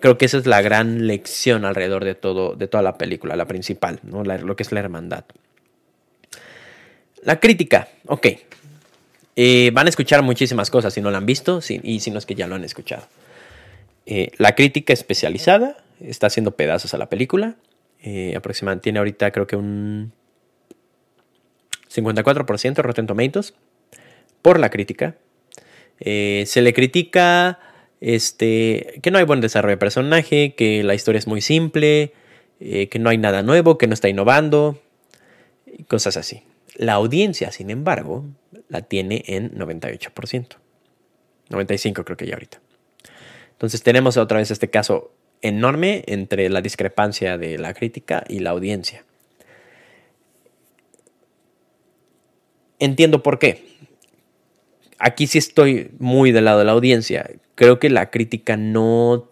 [0.00, 3.46] creo que esa es la gran lección alrededor de todo, de toda la película, la
[3.46, 4.24] principal, ¿no?
[4.24, 5.24] lo que es la hermandad.
[7.22, 8.26] La crítica, ok.
[9.36, 12.26] Eh, van a escuchar muchísimas cosas si no la han visto y si no es
[12.26, 13.06] que ya lo han escuchado.
[14.06, 17.54] Eh, la crítica especializada está haciendo pedazos a la película.
[18.02, 20.12] Eh, aproximadamente tiene ahorita creo que un
[21.88, 23.54] 54% Rotten Tomatoes
[24.42, 25.16] por la crítica.
[26.00, 27.60] Eh, se le critica
[28.00, 32.12] este, que no hay buen desarrollo de personaje, que la historia es muy simple,
[32.58, 34.82] eh, que no hay nada nuevo, que no está innovando,
[35.86, 36.42] cosas así.
[36.74, 38.24] La audiencia, sin embargo,
[38.68, 40.56] la tiene en 98%.
[41.50, 42.60] 95 creo que ya ahorita.
[43.52, 45.12] Entonces tenemos otra vez este caso
[45.42, 49.04] enorme entre la discrepancia de la crítica y la audiencia.
[52.78, 53.64] Entiendo por qué.
[54.98, 57.30] Aquí sí estoy muy del lado de la audiencia.
[57.54, 59.28] Creo que la crítica no...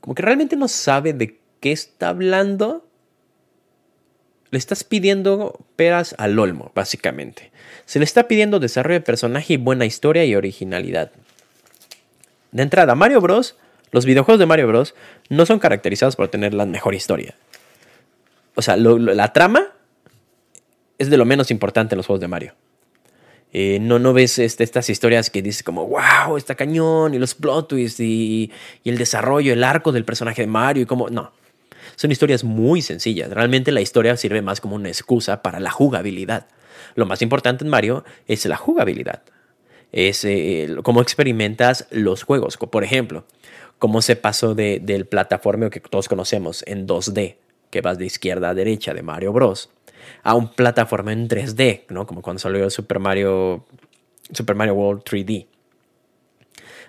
[0.00, 2.86] Como que realmente no sabe de qué está hablando.
[4.50, 7.50] Le estás pidiendo peras al olmo, básicamente.
[7.84, 11.12] Se le está pidiendo desarrollo de personaje y buena historia y originalidad.
[12.52, 13.56] De entrada, Mario Bros.
[13.90, 14.94] Los videojuegos de Mario Bros.
[15.30, 17.34] no son caracterizados por tener la mejor historia.
[18.54, 19.68] O sea, la trama
[20.98, 22.54] es de lo menos importante en los juegos de Mario.
[23.52, 27.34] Eh, no, no ves este, estas historias que dices como, wow, está cañón, y los
[27.34, 28.52] plot twists, y,
[28.84, 31.32] y, el desarrollo, el arco del personaje de Mario, y como, no.
[31.96, 33.30] Son historias muy sencillas.
[33.30, 36.46] Realmente la historia sirve más como una excusa para la jugabilidad.
[36.94, 39.22] Lo más importante en Mario es la jugabilidad.
[39.92, 42.56] Es eh, cómo experimentas los juegos.
[42.56, 43.24] Por ejemplo,
[43.78, 47.36] cómo se pasó de, del plataformeo que todos conocemos en 2D,
[47.70, 49.70] que vas de izquierda a derecha de Mario Bros
[50.22, 52.06] a un plataforma en 3D, ¿no?
[52.06, 53.64] Como cuando salió Super Mario,
[54.32, 55.46] Super Mario World 3D.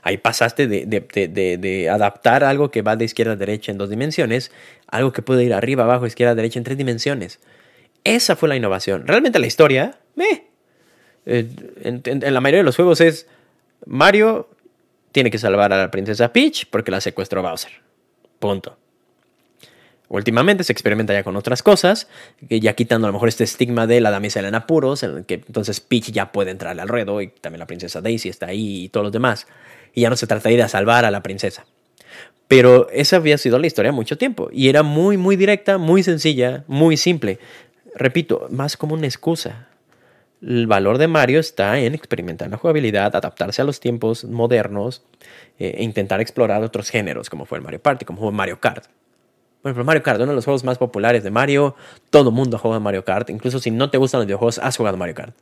[0.02, 4.52] Ahí pasaste de, adaptar algo que va de izquierda a derecha en dos dimensiones,
[4.88, 7.40] algo que puede ir arriba, abajo, izquierda, derecha en tres dimensiones.
[8.06, 9.06] Esa fue la innovación.
[9.08, 10.00] Realmente la historia,
[11.26, 11.48] eh,
[11.82, 13.28] en, la mayoría de los juegos es
[13.86, 14.50] Mario
[15.12, 17.72] tiene que salvar a la princesa Peach porque la secuestró Bowser.
[18.40, 18.78] Punto.
[20.10, 22.08] Últimamente se experimenta ya con otras cosas,
[22.42, 25.82] ya quitando a lo mejor este estigma de la damisela en apuros, en que entonces
[25.82, 29.04] Peach ya puede entrar al ruedo y también la princesa Daisy está ahí y todos
[29.04, 29.46] los demás.
[29.94, 31.66] Y ya no se trata de salvar a la princesa.
[32.48, 36.64] Pero esa había sido la historia mucho tiempo y era muy, muy directa, muy sencilla,
[36.66, 37.38] muy simple.
[37.94, 39.69] Repito, más como una excusa.
[40.42, 45.04] El valor de Mario está en experimentar la jugabilidad, adaptarse a los tiempos modernos
[45.58, 48.86] eh, e intentar explorar otros géneros, como fue el Mario Party, como fue Mario Kart.
[49.62, 51.76] Por ejemplo, Mario Kart, uno de los juegos más populares de Mario.
[52.10, 53.30] Todo mundo juega Mario Kart.
[53.30, 55.36] Incluso si no te gustan los videojuegos, has jugado Mario Kart.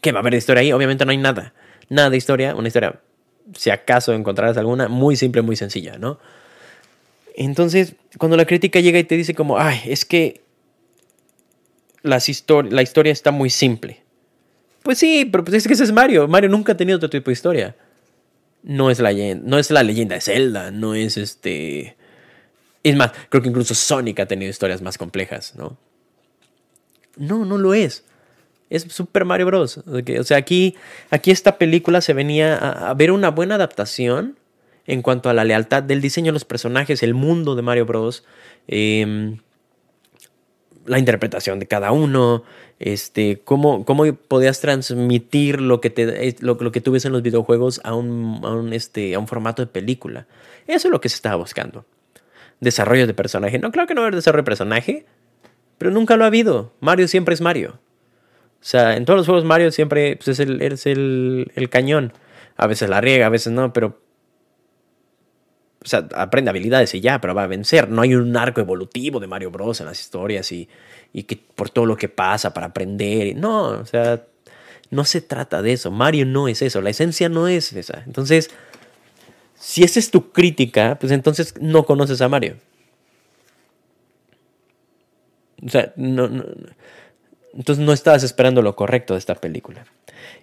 [0.00, 0.72] ¿Qué va a haber de historia ahí?
[0.72, 1.52] Obviamente no hay nada.
[1.88, 2.54] Nada de historia.
[2.54, 3.00] Una historia,
[3.54, 6.20] si acaso encontrarás alguna, muy simple, muy sencilla, ¿no?
[7.34, 10.42] Entonces, cuando la crítica llega y te dice como, ay, es que
[12.02, 14.02] la historia está muy simple.
[14.82, 16.28] Pues sí, pero pues es que ese es Mario.
[16.28, 17.76] Mario nunca ha tenido otro tipo de historia.
[18.62, 21.96] No es la, no es la leyenda de Zelda, no es este
[22.82, 25.76] es más, creo que incluso Sonic ha tenido historias más complejas, ¿no?
[27.16, 28.04] No, no lo es.
[28.70, 29.78] Es Super Mario Bros.
[29.78, 30.76] O sea, aquí,
[31.10, 34.38] aquí esta película se venía a, ver una buena adaptación
[34.86, 38.24] en cuanto a la lealtad del diseño de los personajes, el mundo de Mario Bros.
[38.68, 39.38] Em,
[40.88, 42.42] la interpretación de cada uno,
[42.80, 47.80] este, cómo, cómo podías transmitir lo que, te, lo, que tú ves en los videojuegos
[47.84, 50.26] a un, a un, este, a un formato de película.
[50.66, 51.84] Eso es lo que se estaba buscando
[52.60, 53.58] desarrollo de personaje.
[53.58, 55.06] No, claro que no va a haber desarrollo de personaje,
[55.78, 56.72] pero nunca lo ha habido.
[56.80, 57.78] Mario siempre es Mario.
[58.60, 62.12] O sea, en todos los juegos Mario siempre pues, es, el, es el, el, cañón.
[62.56, 64.00] A veces la riega, a veces no, pero...
[65.88, 67.88] O sea, aprende habilidades y ya, pero va a vencer.
[67.88, 69.80] No hay un arco evolutivo de Mario Bros.
[69.80, 70.68] en las historias y,
[71.14, 73.34] y que por todo lo que pasa para aprender.
[73.34, 74.22] No, o sea,
[74.90, 75.90] no se trata de eso.
[75.90, 76.82] Mario no es eso.
[76.82, 78.02] La esencia no es esa.
[78.04, 78.50] Entonces,
[79.54, 82.56] si esa es tu crítica, pues entonces no conoces a Mario.
[85.64, 86.28] O sea, no,
[87.54, 89.86] entonces no estabas esperando lo correcto de esta película.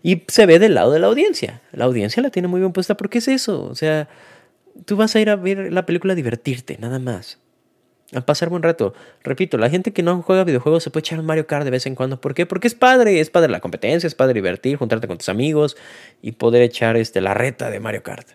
[0.01, 1.61] Y se ve del lado de la audiencia.
[1.71, 3.63] La audiencia la tiene muy bien puesta porque es eso.
[3.65, 4.09] O sea,
[4.85, 7.39] tú vas a ir a ver la película a divertirte, nada más.
[8.13, 8.93] A pasar buen rato.
[9.23, 11.85] Repito, la gente que no juega videojuegos se puede echar un Mario Kart de vez
[11.85, 12.21] en cuando.
[12.21, 12.45] ¿Por qué?
[12.45, 13.19] Porque es padre.
[13.19, 15.75] Es padre la competencia, es padre divertir, juntarte con tus amigos
[16.21, 18.27] y poder echar este, la reta de Mario Kart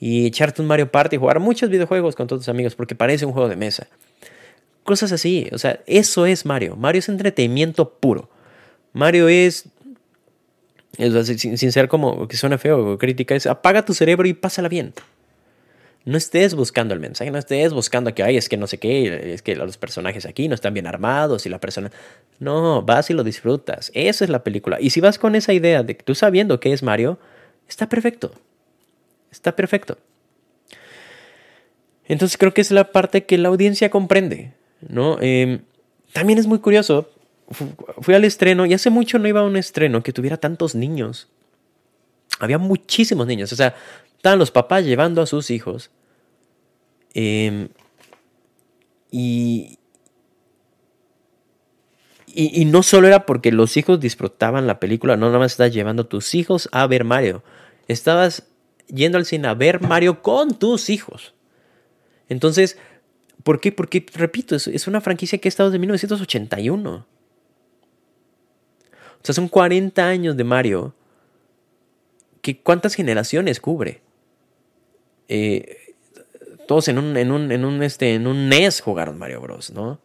[0.00, 3.24] y echarte un Mario Party y jugar muchos videojuegos con todos tus amigos porque parece
[3.24, 3.86] un juego de mesa.
[4.82, 6.76] Cosas así, o sea, eso es Mario.
[6.76, 8.28] Mario es entretenimiento puro.
[8.92, 9.64] Mario es,
[10.98, 14.92] sin, ser como que suena feo o crítica, es apaga tu cerebro y pásala bien.
[16.04, 19.32] No estés buscando el mensaje, no estés buscando que, ay, es que no sé qué,
[19.32, 21.90] es que los personajes aquí no están bien armados y la persona...
[22.38, 23.90] No, vas y lo disfrutas.
[23.94, 24.78] Esa es la película.
[24.80, 27.18] Y si vas con esa idea de tú sabiendo que es Mario,
[27.68, 28.32] está perfecto.
[29.30, 29.96] Está perfecto.
[32.06, 34.52] Entonces creo que es la parte que la audiencia comprende,
[34.86, 35.16] ¿no?
[35.20, 35.62] Em,
[36.12, 37.10] también es muy curioso.
[38.00, 41.28] Fui al estreno y hace mucho no iba a un estreno que tuviera tantos niños.
[42.40, 43.52] Había muchísimos niños.
[43.52, 43.74] O sea,
[44.24, 45.90] estaban los papás llevando a sus hijos.
[47.12, 47.68] Em,
[49.10, 49.78] y,
[52.26, 56.04] y, no solo era porque los hijos disfrutaban la película, no nada más estás llevando
[56.04, 57.44] a tus hijos a ver Mario.
[57.86, 58.44] Estabas
[58.86, 61.34] yendo al cine a ver Mario con tus hijos.
[62.30, 62.78] Entonces,
[63.42, 63.72] ¿por qué?
[63.72, 66.90] Porque, repito, es, una franquicia que ha estado desde 1981.
[66.90, 67.06] O
[69.22, 70.94] sea, son 40 años de Mario.
[72.40, 74.02] Que ¿Cuántas generaciones cubre?
[75.28, 75.94] Eh,
[76.66, 80.00] todos en un, en un, en un, este, en un NES jugaron Mario Bros, ¿no?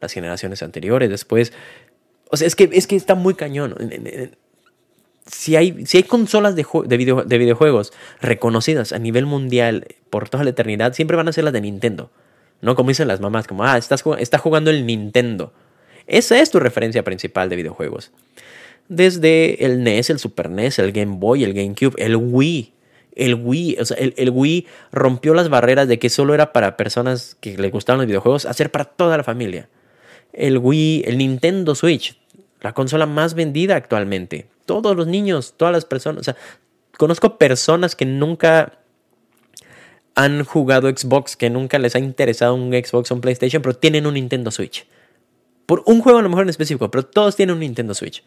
[0.00, 1.10] las generaciones anteriores.
[1.10, 1.52] Después,
[2.30, 3.74] o sea, es que, es que está muy cañón.
[5.26, 10.44] Si hay, si hay consolas de, de, de videojuegos reconocidas a nivel mundial por toda
[10.44, 12.10] la eternidad, siempre van a ser las de Nintendo.
[12.60, 12.74] ¿No?
[12.74, 15.52] Como dicen las mamás, como, ah, estás, está jugando el Nintendo.
[16.08, 18.10] Esa es tu referencia principal de videojuegos.
[18.88, 22.72] Desde el NES, el Super NES, el Game Boy, el GameCube, el Wii.
[23.18, 26.76] El Wii, o sea, el, el, Wii rompió las barreras de que solo era para
[26.76, 29.68] personas que les gustaban los videojuegos, a ser para toda la familia
[30.32, 32.16] el Wii, el Nintendo Switch,
[32.60, 34.48] la consola más vendida actualmente.
[34.66, 36.36] Todos los niños, todas las personas, o sea,
[36.96, 38.78] conozco personas que nunca
[40.14, 44.06] han jugado Xbox, que nunca les ha interesado un Xbox o un PlayStation, pero tienen
[44.06, 44.86] un Nintendo Switch.
[45.66, 48.24] Por un juego a lo mejor en específico, pero todos tienen un Nintendo Switch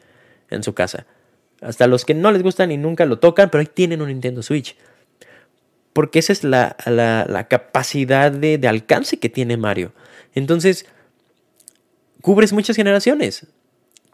[0.49, 1.05] en su casa.
[1.61, 4.41] Hasta los que no les gustan y nunca lo tocan, pero ahí tienen un Nintendo
[4.41, 4.75] Switch.
[5.93, 6.75] Porque esa es la,
[7.49, 9.93] capacidad de, de alcance que tiene Mario.
[10.33, 10.85] Entonces,
[12.21, 13.47] cubres muchas generaciones.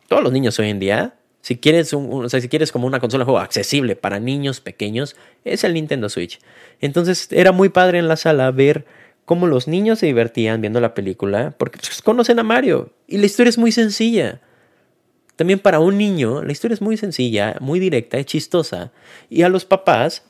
[0.07, 3.25] Todos los niños hoy en día, si quieres, un, si quieres como una consola de
[3.25, 6.39] juego accesible para niños pequeños, es el Nintendo Switch.
[6.81, 8.85] Entonces era muy padre en la sala ver
[9.25, 13.25] cómo los niños se divertían viendo la película, porque pues, conocen a Mario y la
[13.25, 14.41] historia es muy sencilla.
[15.37, 18.91] También para un niño, la historia es muy sencilla, muy directa, es chistosa.
[19.29, 20.23] Y a los papás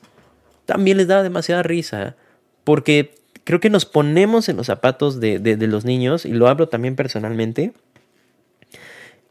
[0.66, 2.14] también les da demasiada risa,
[2.62, 6.94] porque creo que nos ponemos en los zapatos de, los niños, y lo hablo también
[6.94, 7.72] personalmente,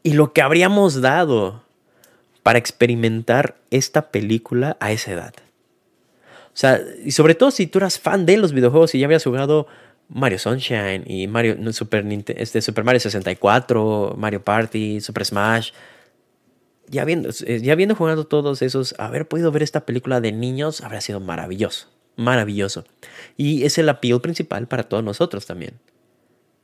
[0.02, 1.62] y lo que habríamos dado
[2.42, 5.34] para experimentar esta película a esa edad.
[6.46, 9.22] O sea, y sobre todo si tú eras fan de los videojuegos y ya habías
[9.22, 9.68] jugado
[10.08, 15.72] Mario Sunshine y Mario Super, este, Super Mario 64, Mario Party, Super Smash.
[16.86, 21.02] Ya habiendo, ya habiendo jugado todos esos, haber podido ver esta película de niños habría
[21.02, 22.84] sido maravilloso maravilloso.
[23.36, 25.74] Y es el appeal principal para todos nosotros también.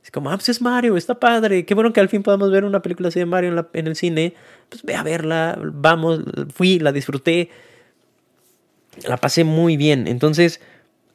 [0.03, 1.65] Es como, ah, pues es Mario, está padre.
[1.65, 4.35] Qué bueno que al fin podamos ver una película así de Mario en, el cine.
[4.69, 6.19] Pues ve a verla, vamos,
[6.53, 7.49] fui, la disfruté.
[9.07, 10.07] La pasé muy bien.
[10.07, 10.61] Entonces,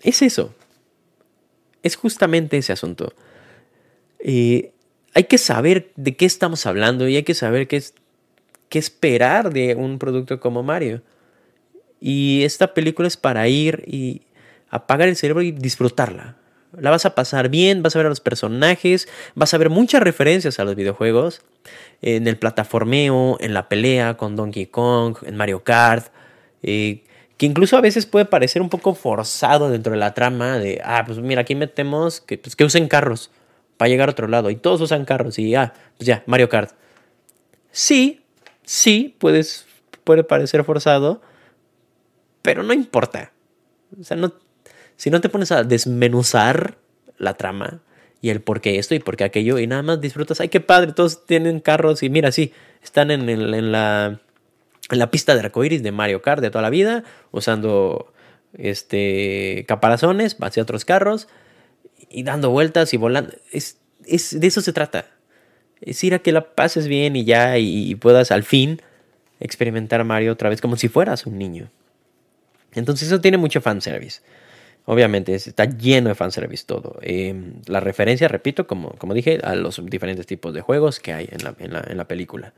[0.01, 0.55] es eso.
[1.83, 3.13] Es justamente ese asunto.
[4.19, 4.73] Eh,
[5.15, 7.95] hay que saber de qué estamos hablando y hay que saber qué, es,
[8.69, 11.03] qué esperar de un producto como Mario.
[12.01, 14.23] Y esta película es para ir y
[14.71, 16.37] apagar el cerebro y disfrutarla.
[16.79, 20.03] La vas a pasar bien, vas a ver a los personajes, vas a ver muchas
[20.03, 21.43] referencias a los videojuegos,
[22.01, 26.13] en el plataformeo, en la pelea con Donkey Kong, en Mario Kart,
[26.63, 27.03] eh,
[27.41, 31.05] que incluso a veces puede parecer un poco forzado dentro de la trama de, ah,
[31.07, 33.31] pues mira, aquí metemos que, pues, que usen carros
[33.79, 36.73] para llegar a otro lado y todos usan carros y, ah, pues ya, Mario Kart.
[37.71, 38.21] Sí,
[38.63, 39.65] sí, puedes,
[40.05, 41.23] puede parecer forzado,
[42.43, 43.33] pero no importa.
[43.99, 44.35] O sea, no,
[44.97, 46.77] si no te pones a desmenuzar
[47.17, 47.81] la trama
[48.21, 50.61] y el por qué esto y por qué aquello y nada más disfrutas, ay, qué
[50.61, 54.21] padre, todos tienen carros y mira, sí, están en, en, la,
[54.91, 58.13] en la pista de arcoiris de Mario Kart de toda la vida, usando
[58.57, 61.29] este, caparazones hacia otros carros
[62.09, 63.33] y dando vueltas y volando.
[63.53, 65.07] Es, es, de eso se trata.
[65.81, 68.83] Es ir a que la pases bien y ya y, puedas al fin
[69.39, 71.71] experimentar Mario otra vez como si fueras un niño.
[72.75, 74.21] Entonces eso tiene mucho fanservice.
[74.85, 76.99] Obviamente está lleno de fanservice todo.
[77.03, 81.29] Em, la referencia, repito, como, como dije, a los diferentes tipos de juegos que hay
[81.31, 82.53] en la, en la, película.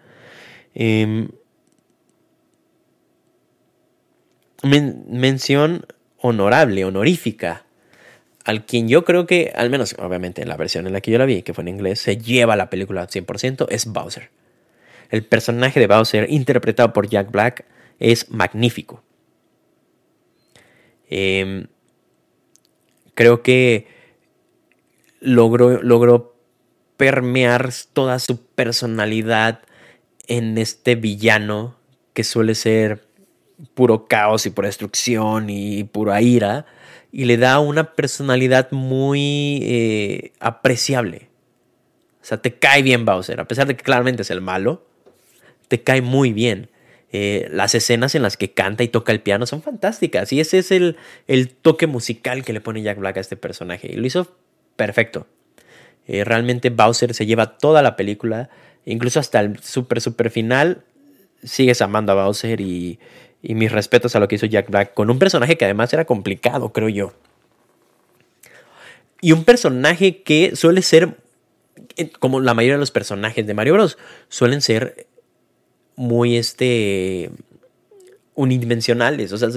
[4.63, 5.87] Mención
[6.19, 7.65] honorable, honorífica,
[8.45, 11.19] al quien yo creo que, al menos obviamente en la versión en la que yo
[11.19, 14.31] la vi, que fue en inglés, se lleva la película al 100%, es Bowser.
[15.11, 17.67] el personaje de Bowser, interpretado por Jack Black,
[17.99, 19.03] es magnífico.
[21.11, 21.67] Em,
[23.15, 23.87] creo que
[25.21, 26.35] logró, logró
[26.97, 29.61] permear toda su personalidad
[30.29, 31.77] en este villano
[32.15, 33.07] que suele ser
[33.75, 36.67] puro caos y pura destrucción y pura ira,
[37.11, 41.29] y le da una personalidad muy eh, apreciable.
[42.23, 44.87] O sea, te cae bien Bowser, a pesar de que claramente es el malo,
[45.69, 46.71] te cae muy bien.
[47.15, 50.59] Eh, las escenas en las que canta y toca el piano son fantásticas y ese
[50.59, 50.97] es el,
[51.27, 54.35] el, toque musical que le pone Jack Black a este personaje y lo hizo
[54.77, 55.27] perfecto.
[56.07, 58.49] Eh, realmente Bowser se lleva toda la película,
[58.87, 60.85] incluso hasta el super super final,
[61.43, 62.99] sigues amando a Bowser y,
[63.43, 66.05] y mis respetos a lo que hizo Jack Black con un personaje que además era
[66.05, 67.13] complicado, creo yo.
[69.21, 71.17] Y un personaje que suele ser,
[71.97, 75.07] eh, como la mayoría de los personajes de Mario Bros, suelen ser
[75.97, 77.31] muy este
[78.35, 79.49] unidimensionales, o sea,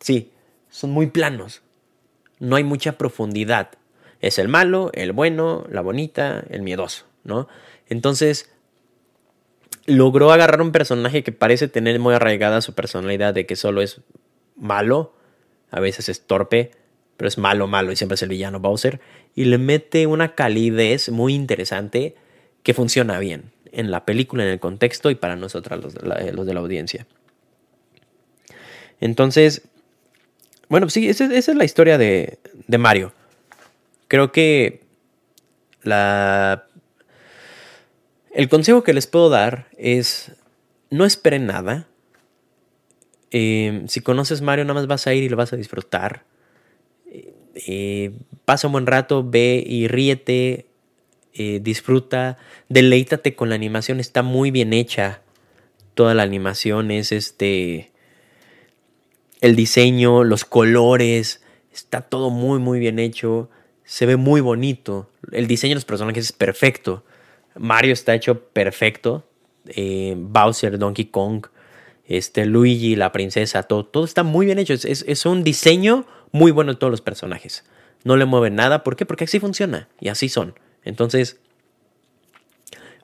[0.00, 0.32] sí,
[0.68, 1.62] son muy planos.
[2.38, 3.70] No hay mucha profundidad.
[4.20, 7.48] Es el malo, el bueno, la bonita, el miedoso, ¿no?
[7.88, 8.50] Entonces,
[9.86, 14.00] logró agarrar un personaje que parece tener muy arraigada su personalidad de que solo es
[14.56, 15.14] malo,
[15.70, 16.72] a veces es torpe,
[17.16, 19.00] pero es malo, malo y siempre es el villano Bowser,
[19.34, 22.16] y le mete una calidez muy interesante
[22.62, 26.14] que funciona bien en la película, en el contexto y para nosotros los de la,
[26.16, 27.06] eh, los de la audiencia.
[29.00, 29.62] Entonces,
[30.68, 32.38] bueno, sí, esa, es la historia de
[32.78, 33.12] Mario.
[34.08, 34.80] Creo que
[35.82, 36.66] la
[38.36, 40.32] el consejo que les puedo dar es
[40.90, 41.88] no esperen nada.
[43.30, 46.24] Eh, si conoces Mario, nada más vas a ir y lo vas a disfrutar.
[47.54, 48.12] Eh,
[48.44, 50.66] pasa un buen rato, ve y ríete,
[51.32, 52.36] eh, disfruta,
[52.68, 55.22] deleítate con la animación, está muy bien hecha.
[55.94, 57.90] Toda la animación es este.
[59.40, 63.48] El diseño, los colores, está todo muy, muy bien hecho.
[63.84, 65.10] Se ve muy bonito.
[65.32, 67.02] El diseño de los personajes es perfecto.
[67.58, 69.28] Mario está hecho perfecto.
[69.68, 71.46] Eh, Bowser, Donkey Kong,
[72.06, 74.74] este, Luigi, la princesa, todo, todo está muy bien hecho.
[74.74, 77.64] Es, un diseño muy bueno de todos los personajes.
[78.04, 78.84] No le mueven nada.
[78.84, 79.06] ¿Por qué?
[79.06, 79.88] Porque así funciona.
[80.00, 80.54] Y así son.
[80.84, 81.40] Entonces,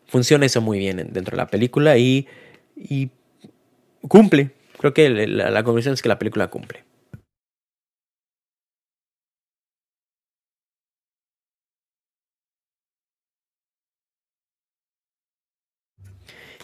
[0.07, 2.29] funciona eso muy bien dentro de la película y,
[2.77, 3.11] y
[4.07, 4.51] cumple.
[4.79, 6.85] Creo que la, la conclusión es que la película cumple.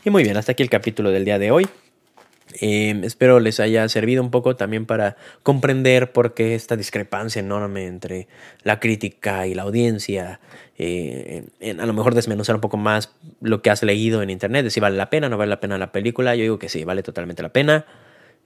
[0.05, 1.66] Y muy bien, hasta aquí el capítulo del día de hoy.
[2.61, 7.86] Eh, espero les haya servido un poco también para comprender por qué esta discrepancia enorme
[7.86, 8.26] entre
[8.62, 10.40] la crítica y la audiencia.
[10.78, 14.70] Eh, a lo mejor desmenuzar un poco más lo que has leído en internet, de
[14.70, 16.36] si vale la pena no vale la pena la película.
[16.36, 17.84] Yo digo que sí, vale totalmente la pena.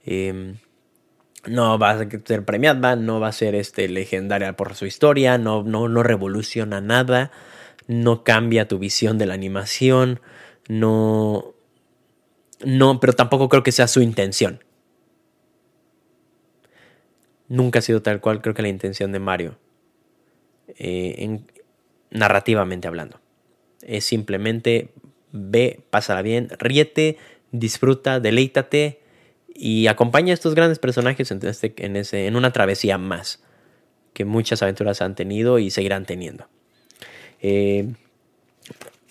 [0.05, 0.55] Eh,
[1.45, 5.63] no va a ser premiada, no va a ser este, legendaria por su historia, no,
[5.63, 7.31] no, no revoluciona nada,
[7.87, 10.19] no cambia tu visión de la animación
[10.67, 11.53] no,
[12.63, 14.63] no, pero tampoco creo que sea su intención.
[17.47, 19.57] Nunca ha sido tal cual, creo que la intención de Mario,
[20.67, 21.39] eh,
[22.09, 23.19] narrativamente hablando.
[23.81, 24.89] Es simplemente
[25.31, 27.17] ve, pásala bien, ríete,
[27.51, 29.01] disfruta, deleítate
[29.53, 31.73] y acompaña a estos grandes personajes en, este,
[32.25, 33.43] en, una travesía más
[34.13, 36.47] que muchas aventuras han tenido y seguirán teniendo.
[37.41, 37.93] Eh,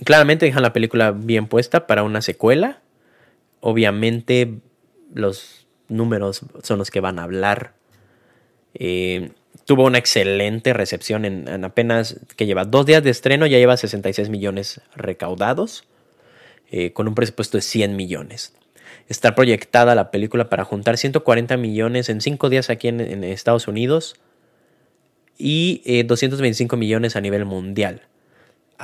[0.05, 2.81] Claramente dejan la película bien puesta para una secuela.
[3.61, 4.59] Obviamente
[5.15, 7.75] los números son los que van a hablar.
[8.75, 9.31] Eh,
[9.65, 14.29] tuvo una excelente recepción en, apenas que lleva dos días de estreno, ya lleva 66
[14.29, 15.85] millones recaudados,
[16.71, 18.55] eh, con un presupuesto de 100 millones.
[19.09, 24.17] Está proyectada la película para juntar 140 millones en cinco días aquí en, Estados Unidos
[25.39, 28.03] y 225 eh, millones a nivel mundial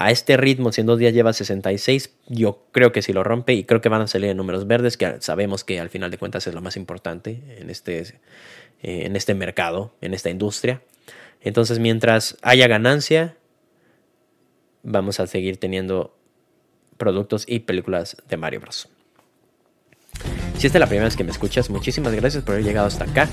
[0.00, 3.54] a este ritmo, si en dos días lleva 66, yo creo que si lo rompe
[3.54, 6.18] y creo que van a salir en números verdes, que sabemos que al final de
[6.18, 8.14] cuentas es lo más importante en este, eh,
[8.82, 10.82] en este mercado, en esta industria.
[11.40, 13.36] Entonces, mientras haya ganancia,
[14.84, 16.16] vamos a seguir teniendo
[16.96, 18.88] productos y películas de Mario Bros.
[20.58, 23.02] Si esta es la primera vez que me escuchas, muchísimas gracias por haber llegado hasta
[23.02, 23.28] acá.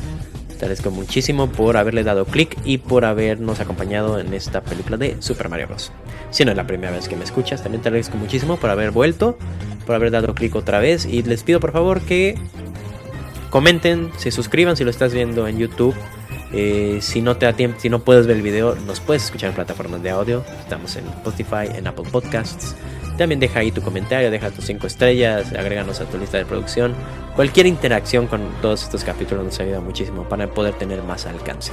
[0.66, 5.48] Agradezco muchísimo por haberle dado clic y por habernos acompañado en esta película de Super
[5.48, 5.92] Mario Bros.
[6.32, 8.90] Si no es la primera vez que me escuchas, también te agradezco muchísimo por haber
[8.90, 9.38] vuelto,
[9.86, 12.34] por haber dado clic otra vez y les pido por favor que
[13.52, 15.94] comenten, se suscriban si lo estás viendo en YouTube.
[16.52, 19.50] Eh, si no te da tiempo, si no puedes ver el video, nos puedes escuchar
[19.50, 20.44] en plataformas de audio.
[20.62, 22.76] Estamos en Spotify, en Apple Podcasts,
[23.18, 26.94] También deja ahí tu comentario, deja tus 5 estrellas, agréganos a tu lista de producción.
[27.36, 31.72] Cualquier interacción con todos estos capítulos nos ayuda muchísimo para poder tener más alcance.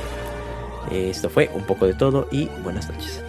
[0.91, 3.23] Esto fue un poco de todo y buenas noches.